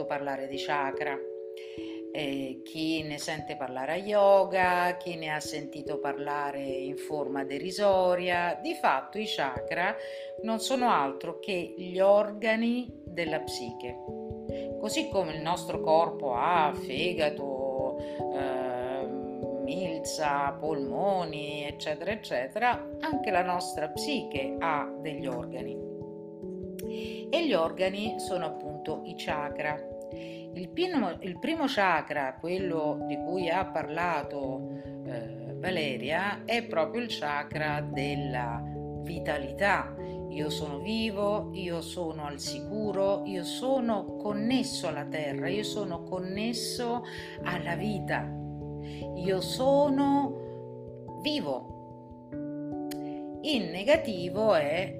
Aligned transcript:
sentito 0.00 0.04
parlare 0.06 0.46
di 0.46 0.56
chakra. 0.56 1.18
Eh, 2.12 2.60
chi 2.64 3.02
ne 3.04 3.18
sente 3.18 3.56
parlare 3.56 3.92
a 3.92 3.96
yoga, 3.96 4.96
chi 4.96 5.16
ne 5.16 5.32
ha 5.32 5.40
sentito 5.40 5.98
parlare 5.98 6.60
in 6.60 6.96
forma 6.96 7.44
derisoria. 7.44 8.58
Di 8.60 8.74
fatto 8.74 9.18
i 9.18 9.26
chakra 9.26 9.94
non 10.42 10.58
sono 10.58 10.90
altro 10.90 11.38
che 11.38 11.74
gli 11.76 11.98
organi 12.00 12.90
della 13.04 13.40
psiche. 13.40 13.96
Così 14.80 15.08
come 15.08 15.34
il 15.34 15.42
nostro 15.42 15.80
corpo 15.80 16.34
ha 16.34 16.72
fegato, 16.74 17.98
eh, 18.34 19.06
milza, 19.62 20.56
polmoni, 20.58 21.64
eccetera, 21.66 22.10
eccetera, 22.10 22.88
anche 23.00 23.30
la 23.30 23.42
nostra 23.42 23.88
psiche 23.88 24.56
ha 24.58 24.90
degli 25.00 25.26
organi. 25.26 25.88
E 27.32 27.46
gli 27.46 27.52
organi 27.52 28.18
sono 28.18 28.46
appunto 28.46 29.02
i 29.04 29.14
chakra. 29.16 29.89
Il 30.12 30.68
primo, 30.70 31.16
il 31.20 31.38
primo 31.38 31.64
chakra, 31.66 32.36
quello 32.40 33.04
di 33.06 33.16
cui 33.16 33.48
ha 33.48 33.64
parlato 33.66 34.68
eh, 35.06 35.54
Valeria, 35.58 36.44
è 36.44 36.64
proprio 36.64 37.02
il 37.02 37.08
chakra 37.08 37.80
della 37.80 38.62
vitalità. 39.02 39.94
Io 40.30 40.48
sono 40.48 40.78
vivo, 40.78 41.50
io 41.52 41.80
sono 41.80 42.24
al 42.24 42.38
sicuro, 42.38 43.22
io 43.24 43.42
sono 43.44 44.16
connesso 44.16 44.86
alla 44.88 45.04
terra, 45.04 45.48
io 45.48 45.64
sono 45.64 46.02
connesso 46.04 47.02
alla 47.42 47.74
vita, 47.74 48.28
io 49.16 49.40
sono 49.40 51.18
vivo. 51.22 52.28
In 53.42 53.70
negativo 53.70 54.54
è 54.54 54.98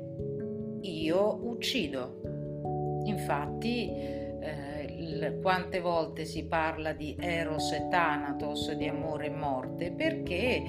io 0.80 1.38
uccido. 1.44 2.20
Infatti 3.04 3.92
quante 5.40 5.80
volte 5.80 6.24
si 6.24 6.44
parla 6.46 6.92
di 6.92 7.16
eros 7.18 7.72
e 7.72 7.88
thanatos, 7.88 8.72
di 8.72 8.88
amore 8.88 9.26
e 9.26 9.30
morte, 9.30 9.92
perché 9.92 10.62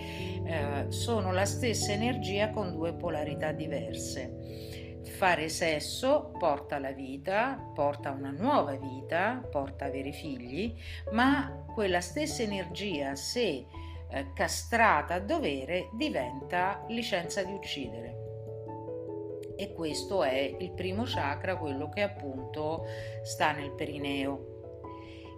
eh, 0.43 0.85
sono 0.89 1.31
la 1.31 1.45
stessa 1.45 1.91
energia 1.91 2.49
con 2.49 2.71
due 2.71 2.93
polarità 2.93 3.51
diverse. 3.51 4.99
Fare 5.03 5.49
sesso 5.49 6.31
porta 6.38 6.75
alla 6.75 6.91
vita, 6.91 7.71
porta 7.73 8.09
a 8.09 8.13
una 8.13 8.31
nuova 8.31 8.75
vita, 8.75 9.45
porta 9.51 9.85
a 9.85 9.88
avere 9.88 10.11
figli, 10.11 10.73
ma 11.11 11.66
quella 11.73 12.01
stessa 12.01 12.43
energia, 12.43 13.16
se 13.16 13.66
eh, 14.09 14.33
castrata 14.33 15.16
a 15.16 15.19
dovere, 15.19 15.89
diventa 15.93 16.83
licenza 16.88 17.43
di 17.43 17.51
uccidere 17.51 18.20
e 19.61 19.73
questo 19.73 20.23
è 20.23 20.55
il 20.57 20.71
primo 20.71 21.03
chakra, 21.05 21.55
quello 21.55 21.87
che 21.89 22.01
appunto 22.01 22.85
sta 23.21 23.51
nel 23.51 23.71
perineo. 23.71 24.59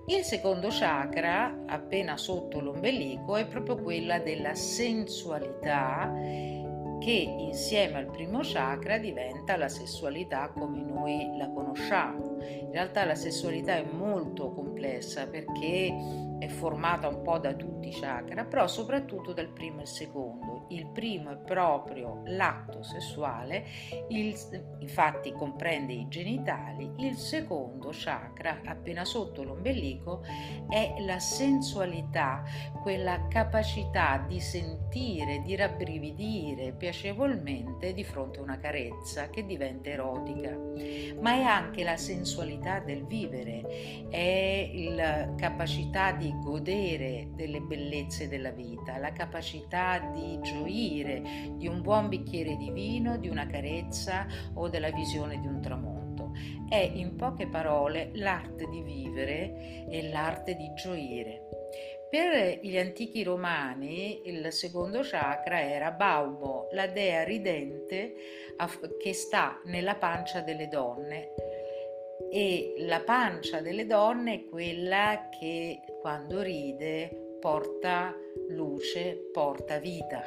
Il 0.07 0.23
secondo 0.23 0.69
chakra, 0.71 1.63
appena 1.66 2.16
sotto 2.16 2.61
l'ombelico, 2.61 3.35
è 3.35 3.45
proprio 3.45 3.75
quella 3.75 4.19
della 4.19 4.55
sensualità 4.55 6.11
che 6.99 7.11
insieme 7.11 7.97
al 7.97 8.09
primo 8.09 8.39
chakra 8.41 8.97
diventa 8.97 9.57
la 9.57 9.67
sessualità 9.67 10.53
come 10.57 10.81
noi 10.81 11.35
la 11.38 11.49
conosciamo. 11.49 12.38
In 12.39 12.71
realtà 12.71 13.03
la 13.03 13.16
sessualità 13.16 13.75
è 13.75 13.83
molto 13.83 14.51
complessa 14.53 15.27
perché 15.27 15.94
è 16.44 16.47
formata 16.49 17.08
un 17.08 17.22
po' 17.22 17.38
da 17.38 17.53
tutti 17.53 17.88
i 17.88 17.91
chakra, 17.91 18.44
però 18.44 18.67
soprattutto 18.67 19.31
dal 19.31 19.47
primo 19.47 19.80
e 19.80 19.83
il 19.83 19.88
secondo. 19.88 20.66
Il 20.69 20.88
primo 20.88 21.31
è 21.31 21.38
proprio 21.38 22.22
l'atto 22.25 22.83
sessuale, 22.83 23.66
il, 24.09 24.35
infatti 24.79 25.31
comprende 25.31 25.94
i 25.94 26.07
genitali, 26.09 26.91
il 26.97 27.16
secondo 27.16 27.91
chakra, 27.94 28.62
appena 28.66 29.06
sotto 29.06 29.44
l'ombelico, 29.44 30.22
è 30.69 30.95
la 31.00 31.19
sensualità, 31.19 32.44
quella 32.81 33.28
capacità 33.29 34.23
di 34.28 34.39
sentire, 34.41 35.41
di 35.44 35.56
rabbrividire 35.56 36.73
piacevolmente 36.73 37.94
di 37.94 38.03
fronte 38.03 38.39
a 38.39 38.44
una 38.44 38.59
carezza 38.59 39.29
che 39.29 39.45
diventa 39.45 39.89
erotica, 39.89 40.57
ma 41.22 41.34
è 41.35 41.44
anche 41.44 41.84
la 41.84 41.97
sensualità 41.97 42.79
del 42.79 43.06
vivere, 43.06 44.07
è 44.09 44.69
la 44.94 45.34
capacità 45.35 46.12
di 46.12 46.32
godere 46.41 47.29
delle 47.35 47.61
bellezze 47.61 48.27
della 48.27 48.51
vita, 48.51 48.97
la 48.97 49.11
capacità 49.11 49.99
di 50.13 50.39
gioire 50.41 51.21
di 51.53 51.67
un 51.67 51.81
buon 51.81 52.09
bicchiere 52.09 52.55
di 52.57 52.71
vino, 52.71 53.17
di 53.17 53.29
una 53.29 53.45
carezza 53.45 54.27
o 54.55 54.69
della 54.69 54.91
visione 54.91 55.39
di 55.39 55.47
un 55.47 55.61
tramonto. 55.61 56.31
È 56.67 56.75
in 56.75 57.16
poche 57.16 57.47
parole 57.47 58.11
l'arte 58.13 58.67
di 58.67 58.81
vivere 58.81 59.88
e 59.89 60.09
l'arte 60.09 60.55
di 60.55 60.71
gioire. 60.73 61.47
Per 62.13 62.59
gli 62.61 62.77
antichi 62.77 63.23
romani 63.23 64.21
il 64.29 64.51
secondo 64.51 65.00
chakra 65.01 65.61
era 65.61 65.89
Baubo, 65.89 66.67
la 66.73 66.85
dea 66.85 67.23
ridente 67.23 68.13
che 69.01 69.13
sta 69.13 69.59
nella 69.65 69.95
pancia 69.95 70.41
delle 70.41 70.67
donne 70.67 71.33
e 72.35 72.73
la 72.79 72.99
pancia 73.01 73.61
delle 73.61 73.85
donne 73.85 74.33
è 74.33 74.45
quella 74.45 75.29
che 75.29 75.81
quando 76.01 76.41
ride 76.41 77.38
porta 77.39 78.11
luce, 78.49 79.29
porta 79.31 79.77
vita 79.77 80.23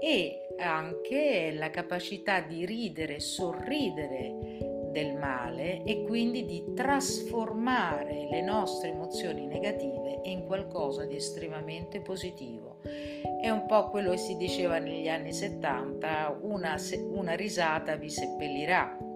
e 0.00 0.54
anche 0.56 1.50
la 1.52 1.70
capacità 1.70 2.40
di 2.42 2.64
ridere, 2.64 3.18
sorridere 3.18 4.90
del 4.92 5.16
male 5.16 5.82
e 5.82 6.04
quindi 6.04 6.44
di 6.44 6.72
trasformare 6.76 8.28
le 8.30 8.40
nostre 8.40 8.90
emozioni 8.90 9.46
negative 9.46 10.20
in 10.24 10.46
qualcosa 10.46 11.04
di 11.04 11.16
estremamente 11.16 12.00
positivo. 12.00 12.76
È 12.82 13.50
un 13.50 13.66
po' 13.66 13.90
quello 13.90 14.12
che 14.12 14.18
si 14.18 14.36
diceva 14.36 14.78
negli 14.78 15.08
anni 15.08 15.32
70, 15.32 16.38
una, 16.42 16.76
una 17.10 17.34
risata 17.34 17.96
vi 17.96 18.10
seppellirà, 18.10 19.07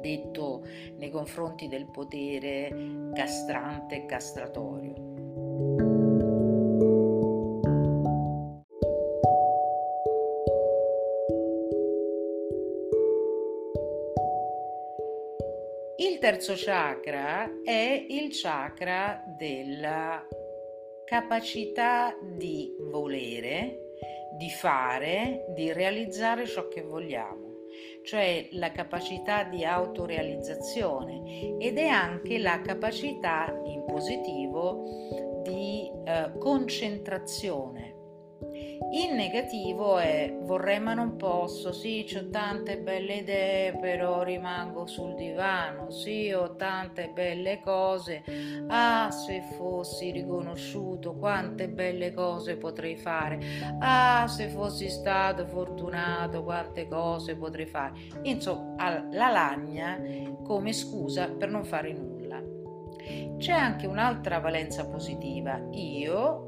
detto 0.00 0.64
nei 0.96 1.10
confronti 1.10 1.68
del 1.68 1.86
potere 1.90 3.10
castrante 3.14 3.96
e 3.96 4.06
castratorio. 4.06 5.08
Il 16.00 16.18
terzo 16.18 16.54
chakra 16.56 17.50
è 17.64 18.06
il 18.08 18.28
chakra 18.30 19.22
della 19.36 20.24
capacità 21.04 22.14
di 22.20 22.76
volere, 22.90 23.94
di 24.36 24.50
fare, 24.50 25.46
di 25.54 25.72
realizzare 25.72 26.46
ciò 26.46 26.68
che 26.68 26.82
vogliamo, 26.82 27.47
cioè 28.08 28.48
la 28.52 28.72
capacità 28.72 29.44
di 29.44 29.66
autorealizzazione 29.66 31.58
ed 31.58 31.76
è 31.76 31.88
anche 31.88 32.38
la 32.38 32.62
capacità 32.62 33.54
in 33.66 33.84
positivo 33.84 35.42
di 35.42 35.90
eh, 36.06 36.32
concentrazione 36.38 37.87
in 38.90 39.14
negativo 39.14 39.98
è 39.98 40.34
vorrei 40.42 40.80
ma 40.80 40.94
non 40.94 41.16
posso, 41.16 41.72
sì, 41.72 42.06
ho 42.16 42.28
tante 42.30 42.78
belle 42.78 43.16
idee, 43.16 43.76
però 43.76 44.22
rimango 44.22 44.86
sul 44.86 45.14
divano, 45.14 45.90
sì, 45.90 46.32
ho 46.32 46.56
tante 46.56 47.10
belle 47.12 47.60
cose, 47.60 48.22
ah, 48.68 49.10
se 49.10 49.42
fossi 49.56 50.10
riconosciuto 50.10 51.14
quante 51.14 51.68
belle 51.68 52.14
cose 52.14 52.56
potrei 52.56 52.96
fare, 52.96 53.38
ah, 53.80 54.26
se 54.26 54.48
fossi 54.48 54.88
stato 54.88 55.46
fortunato 55.46 56.42
quante 56.42 56.88
cose 56.88 57.36
potrei 57.36 57.66
fare. 57.66 57.92
Insomma, 58.22 59.06
la 59.10 59.30
lagna 59.30 60.00
come 60.42 60.72
scusa 60.72 61.28
per 61.28 61.50
non 61.50 61.64
fare 61.64 61.92
nulla. 61.92 62.16
C'è 63.38 63.52
anche 63.52 63.86
un'altra 63.86 64.40
valenza 64.40 64.86
positiva. 64.86 65.60
Io 65.72 66.47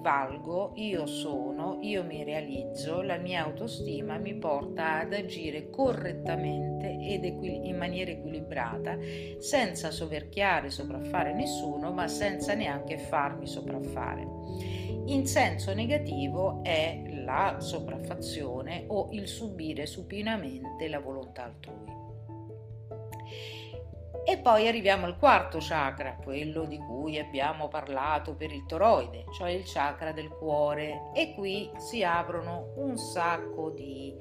valgo, 0.00 0.72
io 0.76 1.06
sono, 1.06 1.78
io 1.82 2.04
mi 2.04 2.24
realizzo, 2.24 3.02
la 3.02 3.16
mia 3.16 3.44
autostima 3.44 4.18
mi 4.18 4.34
porta 4.34 5.00
ad 5.00 5.12
agire 5.12 5.70
correttamente 5.70 6.98
ed 7.00 7.24
equi- 7.24 7.68
in 7.68 7.76
maniera 7.76 8.10
equilibrata, 8.10 8.98
senza 9.38 9.90
soverchiare, 9.90 10.70
sopraffare 10.70 11.34
nessuno, 11.34 11.92
ma 11.92 12.08
senza 12.08 12.54
neanche 12.54 12.98
farmi 12.98 13.46
sopraffare. 13.46 14.26
In 15.06 15.26
senso 15.26 15.74
negativo 15.74 16.60
è 16.62 17.02
la 17.24 17.56
sopraffazione 17.58 18.84
o 18.88 19.08
il 19.12 19.26
subire 19.26 19.86
supinamente 19.86 20.88
la 20.88 21.00
volontà 21.00 21.44
altrui. 21.44 21.98
E 24.30 24.38
poi 24.38 24.68
arriviamo 24.68 25.06
al 25.06 25.18
quarto 25.18 25.58
chakra, 25.60 26.14
quello 26.22 26.64
di 26.64 26.78
cui 26.78 27.18
abbiamo 27.18 27.66
parlato 27.66 28.36
per 28.36 28.52
il 28.52 28.64
toroide, 28.64 29.24
cioè 29.32 29.50
il 29.50 29.64
chakra 29.66 30.12
del 30.12 30.28
cuore. 30.28 31.10
E 31.14 31.34
qui 31.34 31.68
si 31.78 32.04
aprono 32.04 32.68
un 32.76 32.96
sacco 32.96 33.70
di 33.70 34.14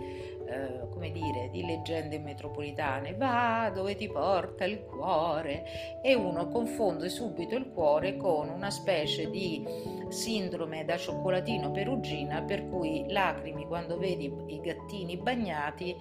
eh, 0.50 0.90
come 0.90 1.12
dire, 1.12 1.50
di 1.52 1.64
leggende 1.64 2.18
metropolitane, 2.18 3.14
va 3.14 3.72
dove 3.72 3.96
ti 3.96 4.10
porta 4.10 4.66
il 4.66 4.84
cuore. 4.84 6.02
E 6.02 6.16
uno 6.16 6.48
confonde 6.48 7.08
subito 7.08 7.56
il 7.56 7.70
cuore 7.70 8.18
con 8.18 8.50
una 8.50 8.72
specie 8.72 9.30
di 9.30 9.64
sindrome 10.08 10.86
da 10.86 10.98
cioccolatino 10.98 11.70
perugina 11.70 12.42
per 12.42 12.68
cui 12.68 13.06
lacrimi 13.10 13.68
quando 13.68 14.00
vedi 14.00 14.34
i 14.48 14.60
gattini 14.60 15.18
bagnati 15.18 15.96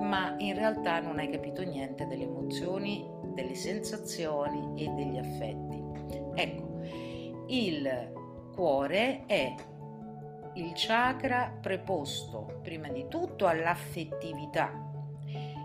ma 0.00 0.34
in 0.38 0.54
realtà 0.54 1.00
non 1.00 1.18
hai 1.18 1.28
capito 1.28 1.62
niente 1.62 2.06
delle 2.06 2.24
emozioni, 2.24 3.06
delle 3.40 3.54
sensazioni 3.54 4.82
e 4.82 4.88
degli 4.88 5.18
affetti. 5.18 5.82
Ecco, 6.34 6.80
il 7.46 8.12
cuore 8.54 9.24
è 9.26 9.54
il 10.54 10.72
chakra 10.74 11.56
preposto 11.60 12.60
prima 12.62 12.88
di 12.88 13.06
tutto 13.08 13.46
all'affettività 13.46 14.88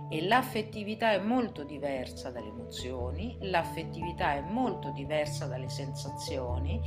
e 0.10 0.25
l'affettività 0.27 1.12
è 1.12 1.19
molto 1.19 1.63
diversa 1.63 2.30
dalle 2.30 2.50
emozioni, 2.50 3.38
l'affettività 3.42 4.36
è 4.36 4.42
molto 4.42 4.92
diversa 4.92 5.48
dalle 5.48 5.69
sensazioni, 5.69 6.80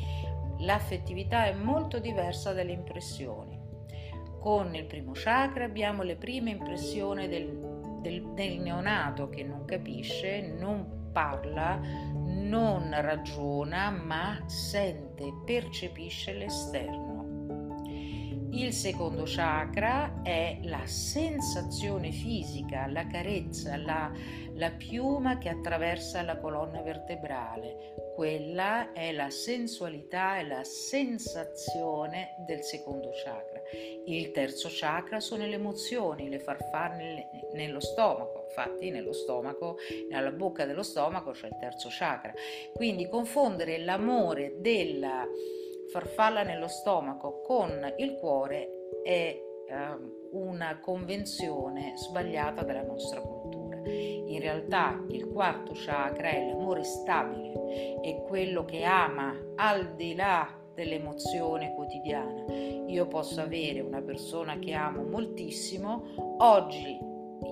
l'affettività 0.58 1.46
è 1.46 1.52
molto 1.52 1.98
diversa 1.98 2.52
dalle 2.52 2.72
impressioni. 2.72 3.58
Con 4.40 4.74
il 4.76 4.86
primo 4.86 5.10
chakra 5.14 5.64
abbiamo 5.64 6.04
le 6.04 6.14
prime 6.14 6.50
impressioni 6.50 7.26
del, 7.26 7.67
del, 8.00 8.32
del 8.34 8.60
neonato 8.60 9.28
che 9.28 9.42
non 9.42 9.64
capisce, 9.64 10.40
non 10.40 11.10
parla, 11.12 11.80
non 12.14 12.94
ragiona, 13.00 13.90
ma 13.90 14.42
sente, 14.46 15.32
percepisce 15.44 16.32
l'esterno. 16.34 17.18
Il 18.50 18.72
secondo 18.72 19.24
chakra 19.26 20.22
è 20.22 20.58
la 20.62 20.86
sensazione 20.86 22.10
fisica, 22.10 22.86
la 22.86 23.06
carezza, 23.06 23.76
la, 23.76 24.10
la, 24.54 24.70
piuma 24.70 25.38
che 25.38 25.50
attraversa 25.50 26.22
la 26.22 26.38
colonna 26.38 26.80
vertebrale. 26.80 28.07
Quella 28.18 28.90
è 28.94 29.12
la 29.12 29.30
sensualità 29.30 30.40
e 30.40 30.48
la 30.48 30.64
sensazione 30.64 32.34
del 32.48 32.64
secondo 32.64 33.10
chakra. 33.12 33.62
Il 34.06 34.32
terzo 34.32 34.66
chakra 34.68 35.20
sono 35.20 35.46
le 35.46 35.54
emozioni, 35.54 36.28
le 36.28 36.40
farfalle 36.40 37.30
nello 37.52 37.78
stomaco. 37.78 38.46
Infatti 38.48 38.90
nello 38.90 39.12
stomaco, 39.12 39.76
nella 40.10 40.32
bocca 40.32 40.66
dello 40.66 40.82
stomaco 40.82 41.30
c'è 41.30 41.46
il 41.46 41.58
terzo 41.60 41.90
chakra. 41.92 42.32
Quindi 42.74 43.08
confondere 43.08 43.78
l'amore 43.78 44.56
della 44.58 45.24
farfalla 45.92 46.42
nello 46.42 46.66
stomaco 46.66 47.40
con 47.42 47.94
il 47.98 48.16
cuore 48.16 48.68
è 49.04 49.40
eh, 49.68 49.96
una 50.32 50.80
convenzione 50.80 51.92
sbagliata 51.96 52.64
della 52.64 52.82
nostra 52.82 53.20
cultura. 53.20 53.37
In 53.84 54.38
realtà 54.40 55.04
il 55.08 55.28
quarto 55.28 55.72
chakra 55.74 56.30
è 56.30 56.46
l'amore 56.46 56.84
stabile, 56.84 58.00
è 58.02 58.22
quello 58.26 58.64
che 58.64 58.84
ama 58.84 59.34
al 59.56 59.94
di 59.94 60.14
là 60.14 60.48
dell'emozione 60.74 61.74
quotidiana. 61.74 62.44
Io 62.86 63.06
posso 63.06 63.40
avere 63.40 63.80
una 63.80 64.00
persona 64.00 64.58
che 64.58 64.72
amo 64.72 65.02
moltissimo, 65.02 66.04
oggi 66.38 66.98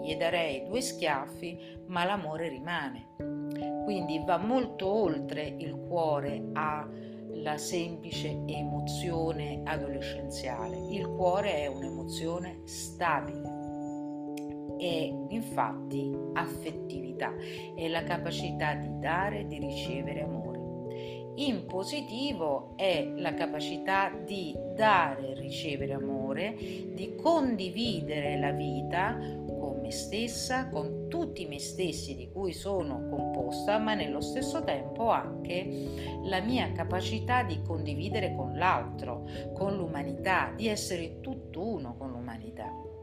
gli 0.03 0.15
darei 0.17 0.65
due 0.65 0.81
schiaffi, 0.81 1.85
ma 1.87 2.05
l'amore 2.05 2.49
rimane. 2.49 3.15
Quindi 3.85 4.21
va 4.25 4.37
molto 4.37 4.89
oltre 4.89 5.55
il 5.59 5.77
cuore 5.89 6.51
a 6.53 6.89
la 7.43 7.59
semplice 7.59 8.43
emozione 8.47 9.61
adolescenziale. 9.65 10.77
Il 10.91 11.07
cuore 11.09 11.63
è 11.63 11.67
un'emozione 11.67 12.63
stabile, 12.65 13.56
è 14.79 15.13
infatti 15.29 16.15
affettività, 16.35 17.33
è 17.75 17.89
la 17.89 18.03
capacità 18.03 18.75
di 18.75 18.99
dare 18.99 19.41
e 19.41 19.47
di 19.47 19.59
ricevere 19.59 20.23
amore. 20.23 20.45
In 21.39 21.67
positivo 21.67 22.73
è 22.77 23.13
la 23.15 23.35
capacità 23.35 24.11
di 24.25 24.55
dare 24.75 25.33
e 25.33 25.35
ricevere 25.35 25.93
amore, 25.93 26.55
di 26.57 27.15
condividere 27.15 28.39
la 28.39 28.53
vita 28.53 29.45
me 29.87 29.93
stessa, 29.93 30.69
con 30.69 31.07
tutti 31.09 31.47
me 31.47 31.61
stessi 31.61 32.17
di 32.17 32.31
cui 32.33 32.53
sono 32.53 33.09
composta, 33.09 33.79
ma 33.79 33.95
nello 33.95 34.21
stesso 34.21 34.65
tempo 34.65 35.11
anche 35.11 35.69
la 36.25 36.41
mia 36.41 36.73
capacità 36.73 37.45
di 37.45 37.63
condividere 37.63 38.35
con 38.35 38.57
l'altro, 38.57 39.25
con 39.55 39.77
l'umanità, 39.77 40.53
di 40.57 40.67
essere 40.67 41.21
tutt'uno 41.21 41.97
con 41.97 42.11
l'umanità. 42.11 42.96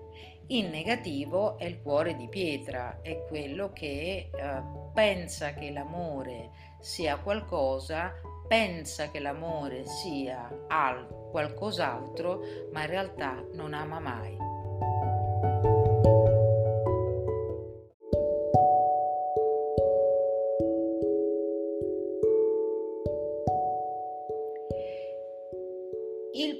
In 0.47 0.69
negativo 0.69 1.57
è 1.57 1.65
il 1.65 1.81
cuore 1.81 2.15
di 2.15 2.27
pietra, 2.27 2.99
è 3.01 3.23
quello 3.27 3.71
che 3.71 4.29
eh, 4.31 4.63
pensa 4.93 5.53
che 5.53 5.71
l'amore 5.71 6.51
sia 6.79 7.17
qualcosa, 7.17 8.13
pensa 8.47 9.09
che 9.09 9.19
l'amore 9.19 9.85
sia 9.85 10.65
al 10.67 11.07
qualcos'altro, 11.31 12.41
ma 12.71 12.81
in 12.81 12.87
realtà 12.87 13.43
non 13.53 13.73
ama 13.73 13.99
mai. 13.99 14.53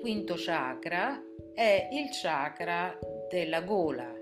quinto 0.04 0.36
chakra 0.36 1.18
è 1.54 1.88
il 1.94 2.10
chakra 2.12 3.00
della 3.34 3.62
gola, 3.62 4.14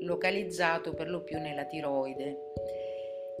localizzato 0.00 0.94
per 0.94 1.08
lo 1.08 1.22
più 1.22 1.38
nella 1.38 1.64
tiroide. 1.64 2.38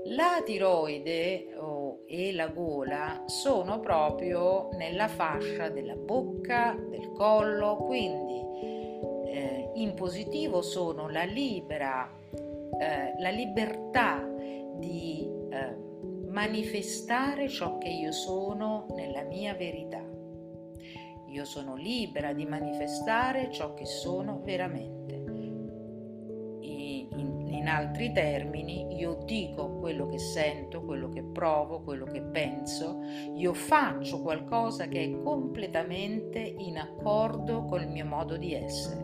La 0.04 0.42
tiroide 0.44 1.48
oh, 1.56 2.04
e 2.06 2.32
la 2.32 2.46
gola 2.46 3.24
sono 3.26 3.80
proprio 3.80 4.68
nella 4.74 5.08
fascia 5.08 5.70
della 5.70 5.96
bocca, 5.96 6.78
del 6.88 7.10
collo, 7.16 7.78
quindi 7.78 9.32
eh, 9.32 9.70
in 9.74 9.94
positivo 9.94 10.62
sono 10.62 11.08
la 11.08 11.24
libera, 11.24 12.08
eh, 12.30 13.14
la 13.18 13.30
libertà 13.30 14.24
di 14.76 15.28
eh, 15.50 15.76
manifestare 16.28 17.48
ciò 17.48 17.78
che 17.78 17.88
io 17.88 18.12
sono 18.12 18.86
nella 18.94 19.22
mia 19.22 19.52
verità. 19.54 20.13
Io 21.34 21.44
sono 21.44 21.74
libera 21.74 22.32
di 22.32 22.46
manifestare 22.46 23.50
ciò 23.50 23.74
che 23.74 23.86
sono 23.86 24.40
veramente. 24.44 25.14
In, 26.60 27.66
altri 27.66 28.12
termini, 28.12 28.94
io 28.98 29.18
dico 29.24 29.78
quello 29.78 30.06
che 30.06 30.18
sento, 30.18 30.84
quello 30.84 31.08
che 31.08 31.24
provo, 31.24 31.80
quello 31.80 32.04
che 32.04 32.20
penso, 32.20 33.00
io 33.34 33.52
faccio 33.52 34.20
qualcosa 34.20 34.86
che 34.86 35.02
è 35.02 35.22
completamente 35.22 36.38
in 36.38 36.78
accordo 36.78 37.64
col 37.64 37.88
mio 37.88 38.04
modo 38.04 38.36
di 38.36 38.52
essere. 38.52 39.02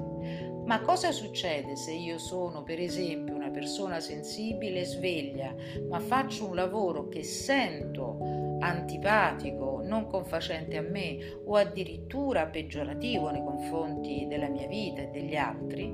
Ma 0.66 0.82
cosa 0.82 1.10
succede 1.10 1.74
se 1.74 1.92
io 1.92 2.18
sono, 2.18 2.62
per 2.62 2.78
esempio, 2.78 3.34
una 3.34 3.50
persona 3.50 3.98
sensibile 3.98 4.80
e 4.80 4.84
sveglia, 4.84 5.54
ma 5.88 5.98
faccio 5.98 6.46
un 6.46 6.54
lavoro 6.54 7.08
che 7.08 7.24
sento 7.24 8.18
antipatico, 8.60 9.80
non 9.82 10.06
confacente 10.06 10.76
a 10.76 10.82
me 10.82 11.40
o 11.44 11.56
addirittura 11.56 12.46
peggiorativo 12.46 13.30
nei 13.30 13.42
confronti 13.42 14.26
della 14.28 14.48
mia 14.48 14.66
vita 14.66 15.02
e 15.02 15.08
degli 15.08 15.36
altri? 15.36 15.84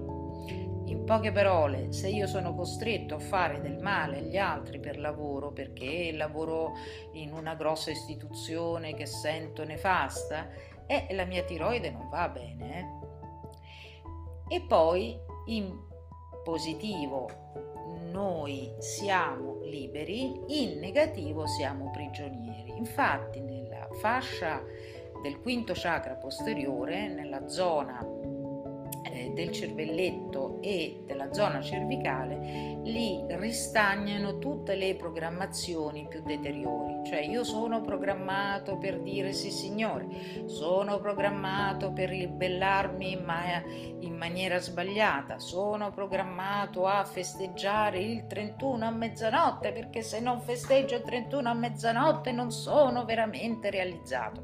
In 0.89 1.03
poche 1.05 1.33
parole, 1.33 1.93
se 1.93 2.09
io 2.09 2.27
sono 2.27 2.55
costretto 2.55 3.17
a 3.17 3.19
fare 3.19 3.61
del 3.61 3.79
male 3.79 4.19
agli 4.19 4.37
altri 4.37 4.79
per 4.79 4.99
lavoro, 4.99 5.53
perché 5.53 6.13
lavoro 6.13 6.75
in 7.13 7.33
una 7.33 7.55
grossa 7.55 7.91
istituzione 7.91 8.95
che 8.95 9.07
sento 9.07 9.65
nefasta, 9.65 10.49
eh, 10.87 11.09
la 11.11 11.25
mia 11.25 11.43
tiroide 11.43 11.91
non 11.91 12.09
va 12.09 12.29
bene. 12.29 12.79
Eh? 14.49 14.55
E 14.57 14.61
poi 14.61 15.19
in 15.47 15.77
positivo 16.45 17.29
noi 18.13 18.73
siamo 18.79 19.56
liberi, 19.69 20.33
in 20.49 20.79
negativo 20.79 21.47
siamo 21.47 21.91
prigionieri. 21.91 22.77
Infatti 22.77 23.41
nella 23.41 23.89
fascia 24.01 24.63
del 25.23 25.41
quinto 25.41 25.73
chakra 25.75 26.15
posteriore, 26.15 27.09
nella 27.09 27.49
zona 27.49 28.05
del 29.35 29.51
cervelletto 29.53 30.59
e 30.61 31.03
della 31.07 31.33
zona 31.33 31.61
cervicale, 31.61 32.81
lì 32.85 33.25
ristagnano 33.29 34.39
tutte 34.39 34.75
le 34.75 34.95
programmazioni 34.95 36.07
più 36.09 36.23
deteriori. 36.23 37.01
Cioè 37.05 37.21
io 37.21 37.45
sono 37.45 37.81
programmato 37.81 38.77
per 38.79 39.01
dire 39.01 39.33
sì 39.33 39.51
signore, 39.51 40.07
sono 40.47 40.99
programmato 40.99 41.93
per 41.93 42.09
ribellarmi 42.09 43.21
ma 43.25 43.63
in 44.01 44.17
maniera 44.17 44.59
sbagliata, 44.59 45.39
sono 45.39 45.91
programmato 45.91 46.87
a 46.87 47.05
festeggiare 47.05 48.01
il 48.01 48.27
31 48.27 48.85
a 48.87 48.91
mezzanotte 48.91 49.73
perché 49.73 50.03
se 50.03 50.21
non 50.21 50.41
festeggio 50.41 50.97
il 50.97 51.03
31 51.03 51.49
a 51.49 51.55
mezzanotte 51.55 52.33
non 52.33 52.51
sono 52.51 53.05
veramente 53.05 53.71
realizzato. 53.71 54.43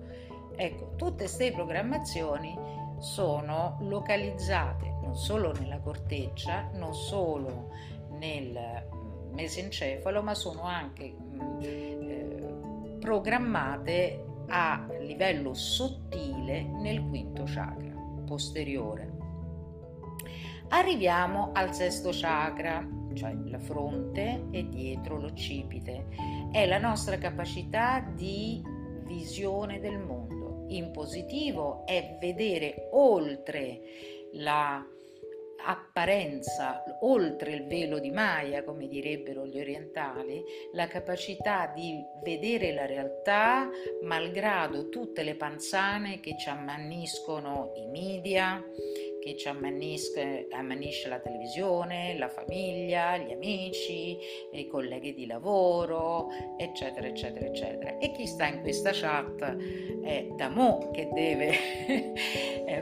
Ecco, 0.54 0.94
tutte 0.96 1.24
queste 1.24 1.50
programmazioni 1.50 2.81
sono 3.02 3.78
localizzate 3.80 4.92
non 5.02 5.16
solo 5.16 5.52
nella 5.52 5.80
corteccia, 5.80 6.70
non 6.74 6.94
solo 6.94 7.70
nel 8.18 8.86
mm, 8.94 9.34
mesencefalo, 9.34 10.22
ma 10.22 10.34
sono 10.34 10.62
anche 10.62 11.12
mm, 11.12 11.60
eh, 11.60 12.96
programmate 13.00 14.24
a 14.48 14.86
livello 15.00 15.52
sottile 15.52 16.62
nel 16.62 17.04
quinto 17.08 17.42
chakra 17.44 17.92
posteriore. 18.24 19.10
Arriviamo 20.68 21.50
al 21.52 21.74
sesto 21.74 22.10
chakra, 22.12 22.86
cioè 23.14 23.34
la 23.44 23.58
fronte 23.58 24.46
e 24.50 24.68
dietro 24.68 25.18
l'occipite. 25.18 26.06
È 26.50 26.64
la 26.66 26.78
nostra 26.78 27.18
capacità 27.18 28.00
di 28.00 28.62
visione 29.04 29.80
del 29.80 29.98
mondo. 29.98 30.41
In 30.72 30.90
positivo 30.90 31.84
è 31.86 32.16
vedere 32.18 32.88
oltre 32.92 33.80
la 34.32 34.82
apparenza, 35.64 36.82
oltre 37.00 37.52
il 37.52 37.66
velo 37.66 37.98
di 37.98 38.10
Maya, 38.10 38.64
come 38.64 38.88
direbbero 38.88 39.46
gli 39.46 39.58
orientali, 39.58 40.42
la 40.72 40.86
capacità 40.86 41.70
di 41.74 42.02
vedere 42.22 42.72
la 42.72 42.86
realtà 42.86 43.68
malgrado 44.02 44.88
tutte 44.88 45.22
le 45.22 45.34
panzane 45.34 46.20
che 46.20 46.36
ci 46.38 46.48
ammanniscono 46.48 47.72
i 47.76 47.86
media, 47.86 48.62
che 49.22 49.36
ci 49.36 49.46
ammanisce, 49.46 50.48
ammanisce 50.50 51.08
la 51.08 51.20
televisione, 51.20 52.18
la 52.18 52.28
famiglia, 52.28 53.16
gli 53.16 53.30
amici, 53.30 54.18
i 54.50 54.66
colleghi 54.66 55.14
di 55.14 55.26
lavoro, 55.26 56.28
eccetera, 56.58 57.06
eccetera, 57.06 57.46
eccetera. 57.46 57.98
E 57.98 58.10
chi 58.10 58.26
sta 58.26 58.46
in 58.46 58.60
questa 58.62 58.90
chat 58.92 59.56
è 60.02 60.26
da 60.34 60.50
che 60.92 61.08
deve 61.12 61.52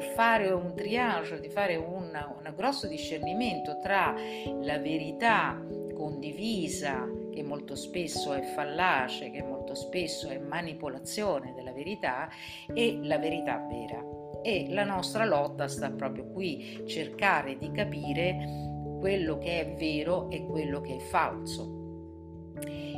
fare 0.14 0.50
un 0.50 0.75
triage, 0.75 1.40
di 1.40 1.50
fare 1.50 1.76
un, 1.76 2.11
un 2.11 2.52
grosso 2.56 2.87
discernimento 2.87 3.78
tra 3.78 4.14
la 4.62 4.78
verità 4.78 5.62
condivisa, 5.94 7.06
che 7.30 7.42
molto 7.42 7.75
spesso 7.75 8.32
è 8.32 8.40
fallace, 8.40 9.30
che 9.30 9.42
molto 9.42 9.75
spesso 9.75 10.28
è 10.28 10.38
manipolazione 10.38 11.52
della 11.54 11.73
verità, 11.73 12.30
e 12.73 12.99
la 13.02 13.18
verità 13.18 13.59
vera 13.70 14.20
e 14.42 14.66
la 14.70 14.85
nostra 14.85 15.25
lotta 15.25 15.68
sta 15.68 15.90
proprio 15.90 16.26
qui, 16.26 16.82
cercare 16.87 17.56
di 17.59 17.70
capire 17.70 18.68
quello 18.99 19.38
che 19.38 19.61
è 19.61 19.75
vero 19.75 20.30
e 20.30 20.44
quello 20.44 20.80
che 20.80 20.97
è 20.97 21.00
falso. 21.00 21.78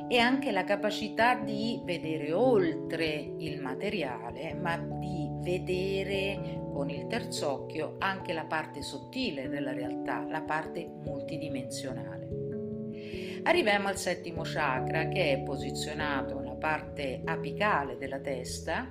E 0.09 0.19
anche 0.19 0.51
la 0.51 0.65
capacità 0.65 1.37
di 1.37 1.81
vedere 1.85 2.33
oltre 2.33 3.35
il 3.39 3.61
materiale, 3.61 4.55
ma 4.55 4.77
di 4.77 5.29
vedere 5.41 6.61
con 6.73 6.91
il 6.91 7.07
terzo 7.07 7.51
occhio 7.51 7.97
anche 7.99 8.33
la 8.33 8.45
parte 8.45 8.83
sottile 8.83 9.49
della 9.49 9.73
realtà, 9.73 10.27
la 10.29 10.43
parte 10.43 10.87
multidimensionale. 11.05 12.29
Arriviamo 13.45 13.89
al 13.89 13.97
settimo 13.97 14.43
chakra 14.45 15.09
che 15.09 15.33
è 15.33 15.43
posizionato 15.43 16.42
parte 16.63 17.23
apicale 17.25 17.99
della 17.99 18.21
testa 18.21 18.89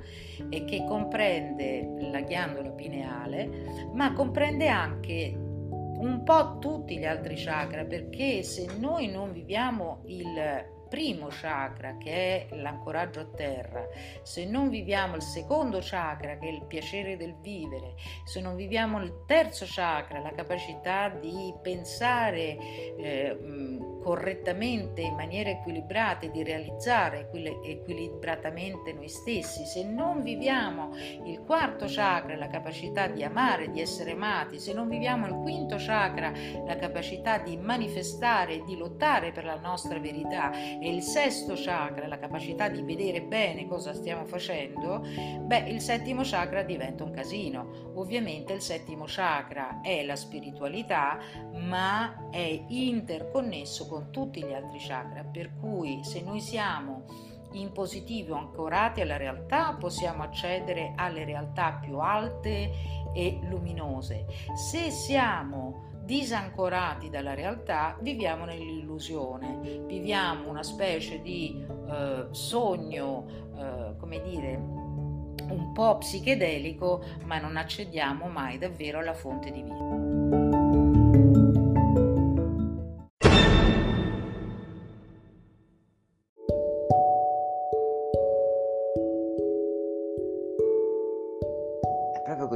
e 0.50 0.66
che 0.66 0.84
comprende 0.86 2.10
la 2.12 2.20
ghiandola 2.20 2.72
pineale, 2.72 3.90
ma 3.94 4.12
comprende 4.12 4.68
anche 4.68 5.34
un 5.38 6.22
po' 6.26 6.58
tutti 6.60 6.98
gli 6.98 7.06
altri 7.06 7.36
chakra 7.38 7.86
perché 7.86 8.44
se 8.44 8.68
noi 8.78 9.08
non 9.08 9.32
viviamo 9.32 10.02
il 10.08 10.80
primo 10.90 11.28
chakra 11.30 11.96
che 11.96 12.50
è 12.50 12.56
l'ancoraggio 12.58 13.22
a 13.22 13.26
terra, 13.34 13.88
se 14.24 14.44
non 14.44 14.68
viviamo 14.68 15.16
il 15.16 15.22
secondo 15.22 15.80
chakra 15.82 16.38
che 16.38 16.50
è 16.50 16.52
il 16.52 16.66
piacere 16.66 17.16
del 17.16 17.38
vivere, 17.40 17.94
se 18.26 18.42
non 18.42 18.58
viviamo 18.58 19.02
il 19.02 19.24
terzo 19.26 19.64
chakra, 19.66 20.20
la 20.20 20.34
capacità 20.34 21.08
di 21.08 21.54
pensare 21.62 22.58
eh, 22.98 23.91
correttamente, 24.02 25.02
in 25.02 25.16
maniera 25.16 25.50
equilibrata 25.50 26.28
di 26.28 26.44
realizzare 26.44 27.30
equilibratamente 27.64 28.94
noi 28.94 29.08
stessi, 29.08 29.66
se 29.66 29.84
non 29.84 30.22
viviamo 30.22 30.90
il 31.26 31.42
quarto 31.46 31.86
chakra, 31.88 32.36
la 32.36 32.48
capacità 32.48 33.08
di 33.08 33.24
amare, 33.24 33.72
di 33.72 33.80
essere 33.80 34.12
amati, 34.12 34.60
se 34.60 34.74
non 34.74 34.90
viviamo 34.90 35.28
il 35.28 35.36
quinto 35.36 35.76
chakra, 35.78 36.32
la 36.66 36.76
capacità 36.76 37.38
di 37.38 37.58
manifestare 37.58 38.64
di 38.64 38.76
lottare 38.78 39.32
per 39.32 39.46
la 39.46 39.60
nostra 39.60 40.00
verità, 40.00 40.52
e 40.52 40.90
il 40.90 41.02
sesto 41.02 41.54
chakra, 41.56 42.08
la 42.08 42.20
capacità 42.20 42.68
di 42.68 42.82
vedere 42.82 43.22
bene 43.22 43.68
cosa 43.68 43.94
stiamo 43.94 44.26
facendo, 44.26 45.02
beh, 45.42 45.70
il 45.70 45.80
settimo 45.80 46.22
chakra 46.24 46.64
diventa 46.64 47.04
un 47.04 47.12
casino. 47.12 47.90
Ovviamente 47.96 48.54
il 48.54 48.62
settimo 48.62 49.06
chakra 49.08 49.82
è 49.82 50.04
la 50.04 50.16
spiritualità, 50.16 51.20
ma 51.54 52.30
è 52.32 52.66
interconnesso 52.68 53.88
con 53.92 54.10
tutti 54.10 54.42
gli 54.42 54.54
altri 54.54 54.80
chakra, 54.80 55.22
per 55.26 55.52
cui 55.60 56.02
se 56.06 56.22
noi 56.22 56.40
siamo 56.40 57.04
in 57.52 57.74
positivo 57.74 58.36
ancorati 58.36 59.02
alla 59.02 59.18
realtà 59.18 59.76
possiamo 59.78 60.24
accedere 60.24 60.94
alle 60.96 61.26
realtà 61.26 61.74
più 61.74 61.98
alte 61.98 62.72
e 63.14 63.40
luminose. 63.50 64.26
Se 64.56 64.90
siamo 64.92 65.90
disancorati 66.06 67.10
dalla 67.10 67.34
realtà, 67.34 67.98
viviamo 68.00 68.46
nell'illusione, 68.46 69.82
viviamo 69.86 70.50
una 70.50 70.64
specie 70.64 71.22
di 71.22 71.62
eh, 71.90 72.28
sogno, 72.32 73.26
eh, 73.58 73.98
come 73.98 74.22
dire, 74.22 74.56
un 74.56 75.72
po' 75.74 75.98
psichedelico, 75.98 77.04
ma 77.26 77.40
non 77.40 77.58
accediamo 77.58 78.28
mai 78.28 78.58
davvero 78.58 79.00
alla 79.00 79.14
fonte 79.14 79.52
di 79.52 79.62
vita. 79.64 80.51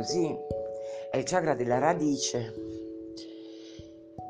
Così, 0.05 0.37
è 1.09 1.17
il 1.17 1.23
chakra 1.23 1.55
della 1.55 1.79
radice. 1.79 2.53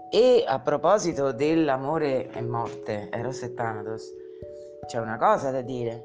E 0.10 0.46
a 0.48 0.60
proposito 0.60 1.34
dell'amore 1.34 2.32
e 2.32 2.42
morte, 2.42 3.10
Eros 3.12 3.44
e 3.44 3.54
Thanatos, 3.54 4.10
c'è 4.86 5.00
una 5.00 5.18
cosa 5.18 5.52
da 5.52 5.60
dire. 5.60 6.02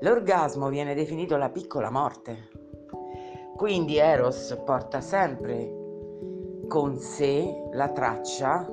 L'orgasmo 0.00 0.68
viene 0.68 0.94
definito 0.94 1.38
la 1.38 1.48
piccola 1.48 1.90
morte. 1.90 2.50
Quindi 3.56 3.96
Eros 3.96 4.60
porta 4.62 5.00
sempre 5.00 5.80
con 6.68 6.98
sé 6.98 7.68
la 7.72 7.88
traccia 7.88 8.70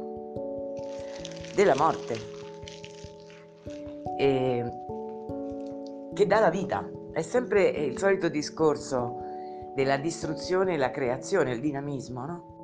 della 1.55 1.75
morte 1.75 2.17
e 4.17 4.65
che 6.13 6.25
dà 6.25 6.39
la 6.39 6.49
vita. 6.49 6.89
È 7.13 7.21
sempre 7.21 7.69
il 7.69 7.97
solito 7.97 8.27
discorso 8.27 9.27
della 9.79 9.95
distruzione 9.95 10.73
e 10.73 10.77
la 10.77 10.91
creazione, 10.91 11.53
il 11.53 11.61
dinamismo, 11.61 12.25
no? 12.25 12.57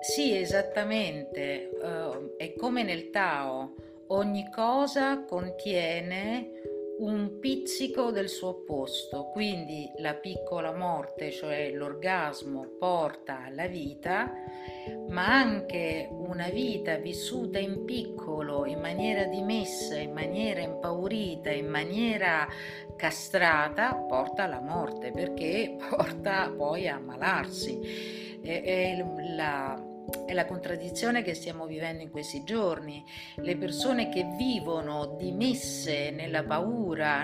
Sì, 0.00 0.36
esattamente. 0.36 1.70
Uh, 1.72 2.36
è 2.36 2.54
come 2.54 2.82
nel 2.82 3.08
Tao, 3.08 3.72
ogni 4.08 4.50
cosa 4.50 5.24
contiene 5.24 6.50
un 6.98 7.38
pizzico 7.40 8.10
del 8.10 8.28
suo 8.28 8.48
opposto, 8.48 9.30
quindi 9.32 9.90
la 9.96 10.14
piccola 10.14 10.72
morte, 10.72 11.30
cioè 11.30 11.72
l'orgasmo, 11.72 12.76
porta 12.78 13.44
alla 13.46 13.66
vita, 13.66 14.30
ma 15.08 15.26
anche 15.26 16.08
una 16.34 16.48
vita 16.48 16.96
vissuta 16.96 17.60
in 17.60 17.84
piccolo, 17.84 18.66
in 18.66 18.80
maniera 18.80 19.24
dimessa, 19.24 19.96
in 19.96 20.12
maniera 20.12 20.60
impaurita, 20.60 21.50
in 21.50 21.68
maniera 21.68 22.48
castrata, 22.96 23.94
porta 23.94 24.42
alla 24.42 24.60
morte, 24.60 25.12
perché 25.12 25.76
porta 25.88 26.52
poi 26.54 26.88
a 26.88 26.96
ammalarsi. 26.96 28.42
E, 28.42 28.62
e 28.62 29.04
la, 29.36 29.80
è 30.26 30.32
la 30.32 30.44
contraddizione 30.44 31.22
che 31.22 31.34
stiamo 31.34 31.66
vivendo 31.66 32.02
in 32.02 32.10
questi 32.10 32.42
giorni. 32.42 33.04
Le 33.36 33.56
persone 33.56 34.08
che 34.08 34.26
vivono 34.36 35.14
dimesse 35.16 36.10
nella 36.10 36.42
paura, 36.42 37.22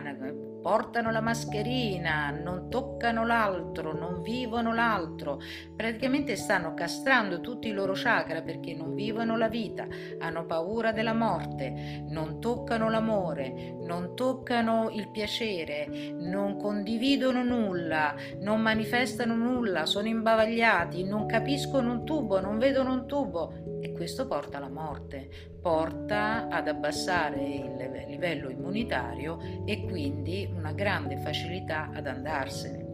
portano 0.61 1.11
la 1.11 1.21
mascherina, 1.21 2.31
non 2.31 2.69
toccano 2.69 3.25
l'altro, 3.25 3.93
non 3.93 4.23
vivono 4.23 4.75
l'altro, 4.75 5.41
praticamente 5.75 6.37
stanno 6.37 6.75
castrando 6.75 7.41
tutti 7.41 7.69
i 7.69 7.73
loro 7.73 7.93
chakra 7.95 8.43
perché 8.43 8.75
non 8.75 8.95
vivono 8.95 9.37
la 9.37 9.49
vita, 9.49 9.87
hanno 10.19 10.47
paura 10.47 10.93
della 10.93 11.15
morte, 11.15 12.05
non 12.09 12.41
toccano 12.41 12.91
l'amore, 12.91 13.77
non 13.81 14.15
toccano 14.15 14.91
il 14.91 15.11
piacere, 15.11 15.87
non 16.13 16.57
condividono 16.57 17.43
nulla, 17.43 18.15
non 18.41 18.61
manifestano 18.61 19.35
nulla, 19.35 19.87
sono 19.87 20.09
imbavagliati, 20.09 21.05
non 21.05 21.27
capiscono 21.27 21.93
un 21.93 22.05
tubo, 22.05 22.41
non 22.41 22.59
vedono 22.59 22.93
un 22.93 23.07
tubo 23.07 23.70
e 23.81 23.93
questo 23.93 24.27
porta 24.27 24.59
alla 24.59 24.69
morte, 24.69 25.29
porta 25.61 26.49
ad 26.49 26.69
abbassare 26.69 27.43
il 27.43 28.07
livello 28.09 28.51
immunitario 28.51 29.39
e 29.65 29.85
quindi 29.85 30.49
una 30.53 30.73
grande 30.73 31.17
facilità 31.19 31.91
ad 31.93 32.07
andarsene. 32.07 32.89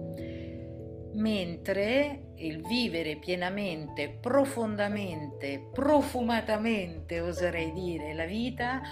Mentre 1.15 2.33
il 2.37 2.61
vivere 2.67 3.17
pienamente, 3.17 4.11
profondamente, 4.21 5.69
profumatamente, 5.73 7.21
oserei 7.21 7.73
dire, 7.73 8.13
la 8.13 8.27
vita 8.27 8.83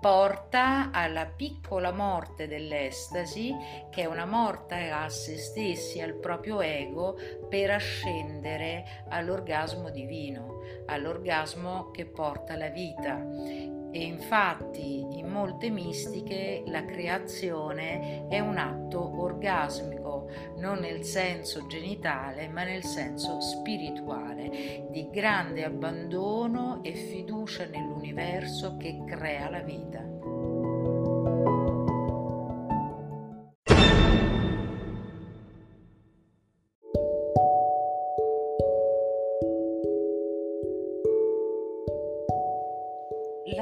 porta 0.00 0.90
alla 0.92 1.26
piccola 1.26 1.90
morte 1.90 2.46
dell'estasi, 2.46 3.54
che 3.90 4.02
è 4.02 4.04
una 4.06 4.24
morte 4.24 4.88
a 4.90 5.08
se 5.08 5.36
stessi, 5.36 6.00
al 6.00 6.14
proprio 6.14 6.60
ego, 6.60 7.18
per 7.48 7.70
ascendere 7.72 9.04
all'orgasmo 9.08 9.90
divino, 9.90 10.55
all'orgasmo 10.86 11.90
che 11.90 12.06
porta 12.06 12.56
la 12.56 12.68
vita. 12.68 13.24
E 13.90 14.04
infatti 14.04 15.06
in 15.18 15.26
molte 15.28 15.70
mistiche 15.70 16.62
la 16.66 16.84
creazione 16.84 18.26
è 18.28 18.40
un 18.40 18.58
atto 18.58 19.20
orgasmico, 19.22 20.28
non 20.56 20.80
nel 20.80 21.02
senso 21.02 21.66
genitale, 21.66 22.48
ma 22.48 22.64
nel 22.64 22.84
senso 22.84 23.40
spirituale, 23.40 24.86
di 24.90 25.08
grande 25.10 25.64
abbandono 25.64 26.82
e 26.82 26.92
fiducia 26.92 27.64
nell'universo 27.64 28.76
che 28.76 29.02
crea 29.06 29.48
la 29.48 29.60
vita. 29.60 30.15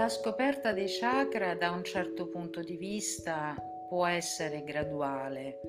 La 0.04 0.10
scoperta 0.10 0.74
dei 0.74 0.86
chakra 0.86 1.54
da 1.54 1.70
un 1.70 1.82
certo 1.82 2.28
punto 2.28 2.60
di 2.60 2.76
vista 2.76 3.56
può 3.88 4.04
essere 4.04 4.62
graduale, 4.62 5.60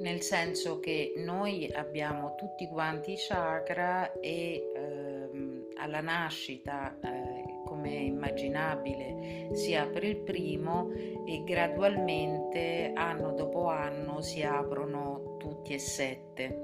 nel 0.00 0.20
senso 0.20 0.80
che 0.80 1.12
noi 1.18 1.70
abbiamo 1.72 2.34
tutti 2.34 2.66
quanti 2.66 3.12
i 3.12 3.16
chakra 3.16 4.14
e 4.18 4.68
ehm, 4.74 5.66
alla 5.76 6.00
nascita, 6.00 6.98
eh, 7.04 7.62
come 7.64 7.90
immaginabile, 7.90 9.50
si 9.54 9.76
apre 9.76 10.08
il 10.08 10.16
primo 10.16 10.90
e 11.24 11.44
gradualmente, 11.44 12.90
anno 12.96 13.30
dopo 13.30 13.68
anno, 13.68 14.22
si 14.22 14.42
aprono 14.42 15.36
tutti 15.38 15.72
e 15.72 15.78
sette. 15.78 16.58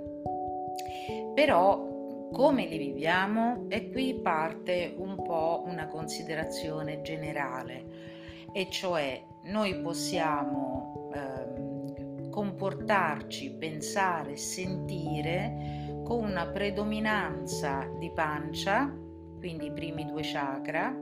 Però 1.33 1.98
come 2.33 2.67
li 2.67 2.79
viviamo 2.79 3.67
e 3.69 3.91
qui 3.91 4.21
parte 4.23 4.95
un 4.97 5.17
po' 5.17 5.65
una 5.67 5.87
considerazione 5.89 7.01
generale 7.03 8.09
e 8.53 8.69
cioè 8.71 9.23
noi 9.45 9.81
possiamo 9.81 11.11
eh, 11.15 12.29
comportarci, 12.31 13.57
pensare, 13.59 14.37
sentire 14.37 15.87
con 16.05 16.25
una 16.25 16.47
predominanza 16.47 17.87
di 17.99 18.11
pancia, 18.11 18.93
quindi 19.39 19.67
i 19.67 19.73
primi 19.73 20.07
due 20.07 20.23
chakra, 20.23 20.97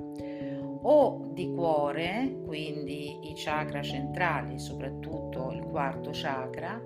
o 0.89 1.31
di 1.33 1.53
cuore, 1.53 2.41
quindi 2.45 3.31
i 3.31 3.35
chakra 3.35 3.83
centrali, 3.83 4.59
soprattutto 4.59 5.51
il 5.51 5.65
quarto 5.65 6.11
chakra, 6.13 6.81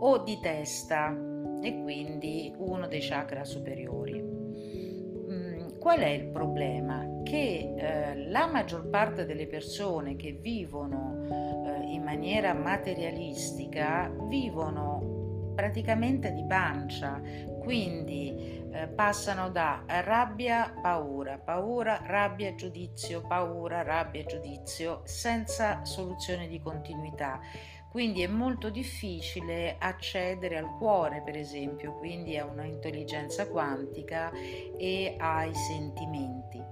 o 0.00 0.18
di 0.18 0.38
testa, 0.40 1.16
e 1.60 1.82
quindi 1.82 2.52
uno 2.56 2.86
dei 2.86 3.00
chakra 3.00 3.44
superiori. 3.44 4.20
Mm, 4.20 5.78
qual 5.78 5.98
è 6.00 6.08
il 6.08 6.26
problema? 6.26 7.06
Che 7.22 7.74
eh, 7.76 8.28
la 8.28 8.46
maggior 8.46 8.88
parte 8.88 9.26
delle 9.26 9.46
persone 9.46 10.16
che 10.16 10.32
vivono 10.32 11.26
eh, 11.30 11.92
in 11.92 12.02
maniera 12.02 12.54
materialistica 12.54 14.10
vivono 14.28 15.52
praticamente 15.54 16.32
di 16.32 16.44
pancia, 16.46 17.20
quindi 17.60 18.62
eh, 18.70 18.86
passano 18.86 19.50
da 19.50 19.82
rabbia, 19.86 20.72
paura, 20.80 21.36
paura, 21.38 22.00
rabbia, 22.04 22.54
giudizio, 22.54 23.22
paura, 23.22 23.82
rabbia, 23.82 24.24
giudizio, 24.24 25.00
senza 25.04 25.84
soluzione 25.84 26.46
di 26.46 26.60
continuità 26.60 27.40
quindi 27.90 28.22
è 28.22 28.26
molto 28.26 28.70
difficile 28.70 29.76
accedere 29.78 30.58
al 30.58 30.76
cuore, 30.76 31.22
per 31.24 31.36
esempio, 31.36 31.94
quindi 31.94 32.36
a 32.36 32.44
una 32.44 32.64
intelligenza 32.64 33.48
quantica 33.48 34.30
e 34.30 35.16
ai 35.18 35.54
sentimenti. 35.54 36.62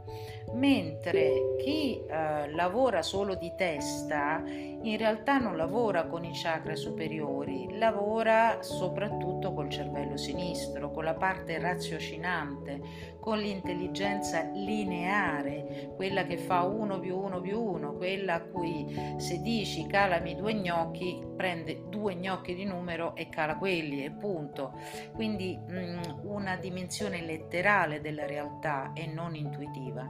Mentre 0.57 1.55
chi 1.59 2.03
eh, 2.07 2.51
lavora 2.51 3.03
solo 3.03 3.35
di 3.35 3.53
testa 3.57 4.43
in 4.87 4.97
realtà 4.97 5.39
non 5.39 5.57
lavora 5.57 6.07
con 6.07 6.25
i 6.25 6.31
chakra 6.33 6.77
superiori, 6.77 7.77
lavora 7.77 8.63
soprattutto 8.63 9.53
col 9.53 9.69
cervello 9.69 10.17
sinistro, 10.17 10.93
con 10.93 11.03
la 11.05 11.15
parte 11.15 11.59
raziocinante, 11.59 12.81
con 13.19 13.39
l'intelligenza 13.39 14.43
lineare, 14.53 15.91
quella 15.97 16.25
che 16.25 16.37
fa 16.37 16.63
1 16.63 17.01
più 17.01 17.19
1 17.19 17.41
più 17.41 17.61
1, 17.61 17.95
quella 17.95 18.35
a 18.35 18.43
cui 18.43 18.87
se 19.17 19.41
dici 19.43 19.87
calami 19.87 20.37
due 20.37 20.55
gnocchi, 20.55 21.21
prende 21.37 21.83
due 21.89 22.15
gnocchi 22.15 22.55
di 22.55 22.65
numero 22.65 23.17
e 23.17 23.29
cala 23.29 23.57
quelli 23.57 24.05
e 24.05 24.13
punto. 24.13 24.79
Quindi 25.13 25.59
mh, 25.59 25.79
mm, 25.79 26.01
una 26.23 26.57
dimensione 26.57 27.21
letterale 27.23 28.01
della 28.01 28.25
realtà 28.25 28.93
e 28.95 29.07
non 29.07 29.35
intuitiva. 29.35 30.09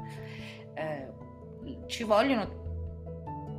Eh, 0.77 1.87
ci 1.87 2.05
vogliono 2.05 2.65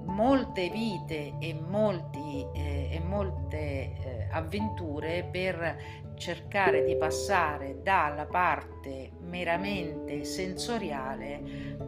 molte 0.05 0.69
vite 0.69 1.33
e, 1.39 1.53
molti, 1.53 2.45
eh, 2.53 2.89
e 2.91 2.99
molte 2.99 3.57
eh, 3.57 4.27
avventure 4.31 5.27
per 5.29 5.77
cercare 6.15 6.83
di 6.83 6.95
passare 6.95 7.81
dalla 7.83 8.25
parte 8.25 9.11
meramente 9.21 10.23
sensoriale 10.23 11.41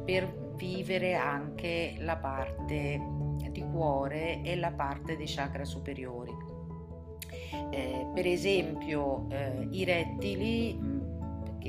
per 0.05 0.47
vivere 0.55 1.15
anche 1.15 1.95
la 1.99 2.17
parte 2.17 3.01
di 3.49 3.63
cuore 3.71 4.41
e 4.41 4.55
la 4.55 4.71
parte 4.71 5.15
dei 5.15 5.25
chakra 5.27 5.65
superiori. 5.65 6.35
Eh, 7.71 8.07
per 8.13 8.27
esempio 8.27 9.25
eh, 9.29 9.67
i 9.71 9.83
rettili 9.85 10.98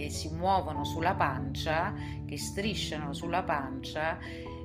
che 0.01 0.09
si 0.09 0.31
muovono 0.31 0.83
sulla 0.85 1.15
pancia, 1.15 1.93
che 2.27 2.39
strisciano 2.39 3.13
sulla 3.13 3.43
pancia, 3.43 4.19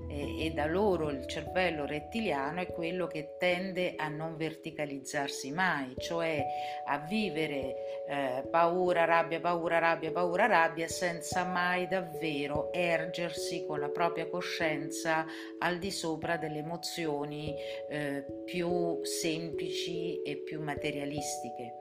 e, 0.07 0.51
da 0.55 0.65
loro 0.65 1.09
il 1.09 1.27
cervello 1.27 1.85
rettiliano 1.85 2.61
è 2.61 2.67
quello 2.67 3.05
che 3.05 3.35
tende 3.37 3.95
a 3.97 4.07
non 4.07 4.37
verticalizzarsi 4.37 5.51
mai, 5.51 5.93
cioè 5.97 6.41
a 6.85 6.99
vivere 6.99 7.75
eh, 8.07 8.47
paura, 8.49 9.03
rabbia, 9.03 9.41
paura, 9.41 9.79
rabbia, 9.79 10.11
paura, 10.13 10.45
rabbia 10.45 10.87
senza 10.87 11.43
mai 11.43 11.85
davvero 11.87 12.71
ergersi 12.71 13.65
con 13.65 13.81
la 13.81 13.89
propria 13.89 14.29
coscienza 14.29 15.25
al 15.59 15.79
di 15.79 15.91
sopra 15.91 16.37
delle 16.37 16.59
emozioni 16.59 17.53
eh, 17.89 18.23
più 18.45 19.03
semplici 19.03 20.21
e 20.21 20.37
più 20.37 20.61
materialistiche. 20.61 21.73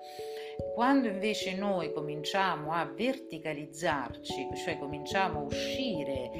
Quando 0.74 1.08
invece 1.08 1.54
noi 1.54 1.92
cominciamo 1.92 2.72
a 2.72 2.84
verticalizzarci, 2.84 4.48
cioè 4.64 4.78
cominciamo 4.78 5.40
a 5.40 5.42
uscire 5.42 6.30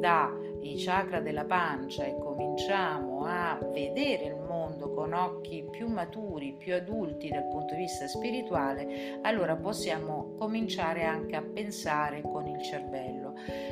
dai 0.00 0.74
chakra 0.76 1.20
della 1.20 1.44
pancia 1.44 2.04
e 2.04 2.16
cominciamo 2.18 3.24
a 3.24 3.58
vedere 3.72 4.24
il 4.26 4.36
mondo 4.36 4.92
con 4.92 5.12
occhi 5.12 5.66
più 5.70 5.88
maturi, 5.88 6.56
più 6.58 6.74
adulti 6.74 7.28
dal 7.28 7.48
punto 7.48 7.74
di 7.74 7.82
vista 7.82 8.06
spirituale, 8.06 9.18
allora 9.22 9.56
possiamo 9.56 10.34
cominciare 10.38 11.04
anche 11.04 11.36
a 11.36 11.42
pensare 11.42 12.22
con 12.22 12.46
il 12.46 12.62
cervello. 12.62 13.19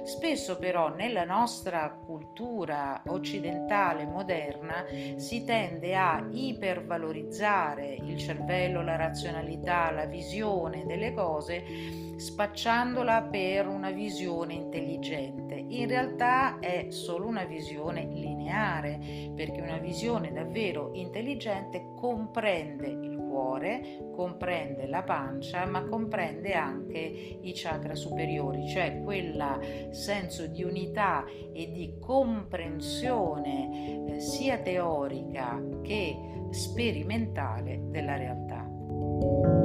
Spesso 0.04 0.58
però 0.58 0.94
nella 0.94 1.24
nostra 1.24 1.90
cultura 1.90 3.02
occidentale 3.06 4.06
moderna 4.06 4.84
si 5.16 5.44
tende 5.44 5.94
a 5.94 6.26
ipervalorizzare 6.30 7.96
il 8.00 8.16
cervello, 8.16 8.82
la 8.82 8.96
razionalità, 8.96 9.90
la 9.90 10.06
visione 10.06 10.86
delle 10.86 11.12
cose 11.12 12.08
spacciandola 12.16 13.22
per 13.22 13.68
una 13.68 13.90
visione 13.90 14.54
intelligente. 14.54 15.54
In 15.54 15.86
realtà 15.86 16.58
è 16.58 16.86
solo 16.90 17.26
una 17.26 17.44
visione 17.44 18.06
lineare 18.06 18.98
perché 19.34 19.60
una 19.60 19.78
visione 19.78 20.32
davvero 20.32 20.90
intelligente 20.94 21.92
comprende 21.94 23.07
cuore, 23.38 24.10
comprende 24.12 24.88
la 24.88 25.02
pancia, 25.02 25.64
ma 25.66 25.84
comprende 25.84 26.54
anche 26.54 27.38
i 27.40 27.52
chakra 27.54 27.94
superiori, 27.94 28.66
cioè 28.68 29.00
quel 29.02 29.88
senso 29.90 30.48
di 30.48 30.64
unità 30.64 31.24
e 31.52 31.70
di 31.70 31.98
comprensione 32.00 34.06
eh, 34.06 34.20
sia 34.20 34.58
teorica 34.58 35.62
che 35.82 36.16
sperimentale 36.50 37.80
della 37.90 38.16
realtà. 38.16 39.57